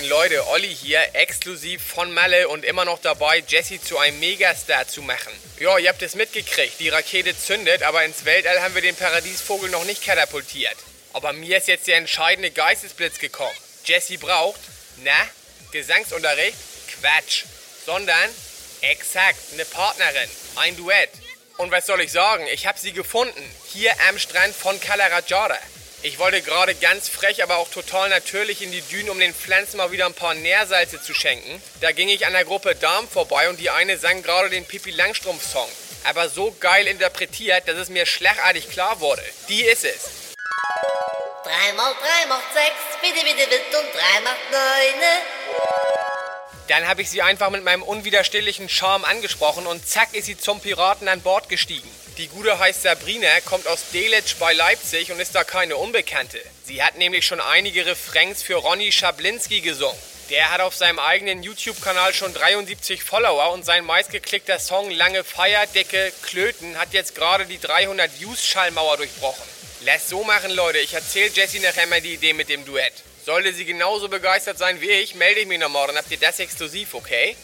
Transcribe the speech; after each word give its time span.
Moin 0.00 0.08
Leute, 0.08 0.46
Olli 0.46 0.74
hier, 0.74 1.06
exklusiv 1.12 1.82
von 1.82 2.10
Malle 2.14 2.48
und 2.48 2.64
immer 2.64 2.86
noch 2.86 3.00
dabei, 3.00 3.44
Jesse 3.46 3.82
zu 3.82 3.98
einem 3.98 4.18
Megastar 4.18 4.88
zu 4.88 5.02
machen. 5.02 5.30
Ja, 5.58 5.76
ihr 5.76 5.90
habt 5.90 6.00
es 6.00 6.14
mitgekriegt, 6.14 6.80
die 6.80 6.88
Rakete 6.88 7.38
zündet, 7.38 7.82
aber 7.82 8.02
ins 8.04 8.24
Weltall 8.24 8.62
haben 8.62 8.74
wir 8.74 8.80
den 8.80 8.96
Paradiesvogel 8.96 9.68
noch 9.68 9.84
nicht 9.84 10.02
katapultiert. 10.02 10.76
Aber 11.12 11.34
mir 11.34 11.58
ist 11.58 11.68
jetzt 11.68 11.86
der 11.86 11.98
entscheidende 11.98 12.50
Geistesblitz 12.50 13.18
gekommen. 13.18 13.54
Jesse 13.84 14.16
braucht, 14.16 14.60
na, 15.04 15.12
Gesangsunterricht? 15.70 16.56
Quatsch. 16.98 17.44
Sondern, 17.84 18.30
exakt, 18.80 19.52
eine 19.52 19.66
Partnerin, 19.66 20.30
ein 20.56 20.78
Duett. 20.78 21.10
Und 21.58 21.72
was 21.72 21.84
soll 21.84 22.00
ich 22.00 22.10
sagen, 22.10 22.46
ich 22.54 22.66
habe 22.66 22.78
sie 22.78 22.92
gefunden, 22.92 23.54
hier 23.70 23.92
am 24.08 24.18
Strand 24.18 24.56
von 24.56 24.80
Kalarajara. 24.80 25.58
Ich 26.02 26.18
wollte 26.18 26.40
gerade 26.40 26.74
ganz 26.74 27.10
frech, 27.10 27.42
aber 27.42 27.58
auch 27.58 27.68
total 27.68 28.08
natürlich 28.08 28.62
in 28.62 28.72
die 28.72 28.80
Dünen, 28.80 29.10
um 29.10 29.18
den 29.18 29.34
Pflanzen 29.34 29.76
mal 29.76 29.92
wieder 29.92 30.06
ein 30.06 30.14
paar 30.14 30.32
Nährsalze 30.32 31.02
zu 31.02 31.12
schenken. 31.12 31.62
Da 31.82 31.92
ging 31.92 32.08
ich 32.08 32.26
an 32.26 32.32
der 32.32 32.46
Gruppe 32.46 32.74
Darm 32.74 33.06
vorbei 33.06 33.50
und 33.50 33.60
die 33.60 33.68
eine 33.68 33.98
sang 33.98 34.22
gerade 34.22 34.48
den 34.48 34.64
Pippi 34.64 34.92
Langstrumpf-Song. 34.92 35.68
Aber 36.04 36.30
so 36.30 36.56
geil 36.58 36.86
interpretiert, 36.86 37.68
dass 37.68 37.76
es 37.76 37.90
mir 37.90 38.06
schlagartig 38.06 38.70
klar 38.70 38.98
wurde. 39.00 39.22
Die 39.50 39.62
ist 39.62 39.84
es. 39.84 40.08
3 41.44 41.72
mal 41.74 41.92
3 42.22 42.26
macht 42.28 42.54
6, 42.54 42.66
bitte, 43.02 43.22
bitte, 43.22 43.48
bitte 43.50 43.80
und 43.80 43.94
3 43.94 44.20
macht 44.20 44.50
9. 44.50 45.99
Dann 46.70 46.86
habe 46.86 47.02
ich 47.02 47.10
sie 47.10 47.20
einfach 47.20 47.50
mit 47.50 47.64
meinem 47.64 47.82
unwiderstehlichen 47.82 48.68
Charme 48.68 49.04
angesprochen 49.04 49.66
und 49.66 49.88
zack 49.88 50.14
ist 50.14 50.26
sie 50.26 50.38
zum 50.38 50.60
Piraten 50.60 51.08
an 51.08 51.20
Bord 51.20 51.48
gestiegen. 51.48 51.90
Die 52.16 52.28
Gute 52.28 52.60
heißt 52.60 52.82
Sabrina, 52.82 53.26
kommt 53.44 53.66
aus 53.66 53.90
Delitzsch 53.92 54.36
bei 54.38 54.52
Leipzig 54.52 55.10
und 55.10 55.18
ist 55.18 55.34
da 55.34 55.42
keine 55.42 55.76
Unbekannte. 55.76 56.38
Sie 56.62 56.80
hat 56.80 56.96
nämlich 56.96 57.26
schon 57.26 57.40
einige 57.40 57.86
Refrains 57.86 58.44
für 58.44 58.54
Ronny 58.54 58.92
Schablinski 58.92 59.62
gesungen. 59.62 59.98
Der 60.30 60.52
hat 60.52 60.60
auf 60.60 60.76
seinem 60.76 61.00
eigenen 61.00 61.42
YouTube-Kanal 61.42 62.14
schon 62.14 62.32
73 62.34 63.02
Follower 63.02 63.50
und 63.50 63.64
sein 63.64 63.84
meistgeklickter 63.84 64.60
Song 64.60 64.92
Lange 64.92 65.24
Feierdecke 65.24 66.12
Klöten 66.22 66.78
hat 66.78 66.92
jetzt 66.92 67.16
gerade 67.16 67.46
die 67.46 67.58
300 67.58 68.20
Views-Schallmauer 68.20 68.98
durchbrochen. 68.98 69.42
Lass 69.82 70.10
so 70.10 70.22
machen, 70.24 70.50
Leute. 70.50 70.78
Ich 70.78 70.92
erzähle 70.92 71.30
Jessie 71.30 71.58
nachher 71.58 71.86
mal 71.86 72.02
die 72.02 72.12
Idee 72.12 72.34
mit 72.34 72.50
dem 72.50 72.66
Duett. 72.66 72.92
Sollte 73.24 73.54
sie 73.54 73.64
genauso 73.64 74.08
begeistert 74.08 74.58
sein 74.58 74.78
wie 74.82 74.90
ich, 74.90 75.14
melde 75.14 75.40
ich 75.40 75.46
mich 75.46 75.58
noch 75.58 75.70
morgen. 75.70 75.96
Habt 75.96 76.10
ihr 76.10 76.18
das 76.18 76.38
exklusiv, 76.38 76.92
okay? 76.92 77.34